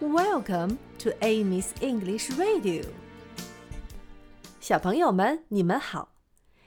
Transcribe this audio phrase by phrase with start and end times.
[0.00, 2.86] Welcome to Amy's English Radio。
[4.58, 6.14] 小朋友们，你们好！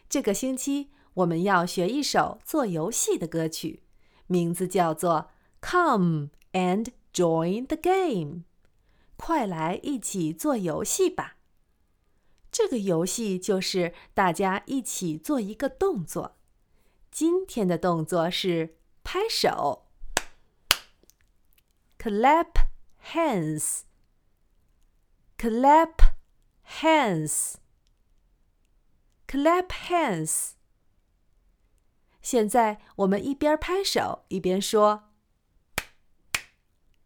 [0.08, 3.82] 这个星期我们要学一首做游戏的歌曲，
[4.28, 5.32] 名字叫做
[5.68, 8.36] 《Come and Join the Game》。
[9.18, 11.38] 快来一起做游戏吧！
[12.52, 16.38] 这个游戏就是大家一起做一个动作。
[17.10, 19.88] 今天的动作是拍手
[21.98, 22.73] ，clap。
[23.13, 23.85] hands
[25.39, 26.03] clap
[26.81, 27.59] hands
[29.27, 30.53] clap hands
[32.21, 35.11] 现在我们一边拍手一边说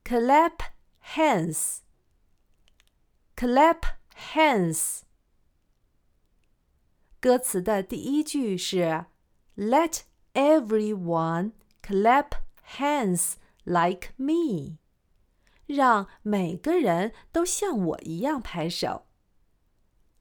[0.05, 0.59] clap
[1.15, 1.79] hands
[3.37, 3.83] clap
[4.35, 5.03] hands
[7.21, 9.07] 歌词的第一句是
[9.57, 10.01] let
[10.35, 12.33] everyone clap
[12.77, 14.79] hands like me
[15.68, 19.06] 让每个人都像我一样拍手。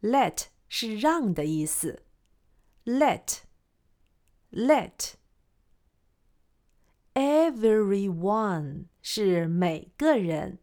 [0.02, 2.02] Let 是让的意思。
[2.84, 5.14] Let，let。
[7.14, 10.58] Everyone 是每个人。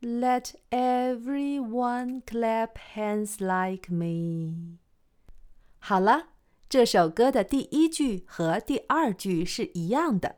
[0.00, 4.78] Let everyone clap hands like me.
[5.78, 6.30] 好了，
[6.68, 10.36] 这首歌的第一句和第二句是一样的。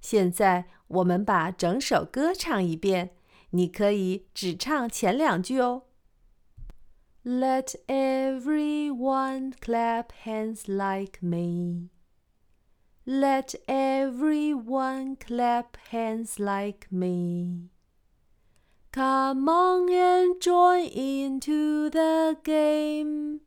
[0.00, 3.11] 现在我们把整首歌唱一遍，
[3.51, 5.83] 你可以只唱前两句哦。
[7.23, 11.89] Let everyone clap hands like me.
[13.05, 17.69] Let everyone clap hands like me.
[18.91, 23.41] Come on and join into the game.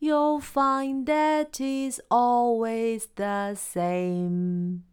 [0.00, 4.84] You'll find that it's always the same.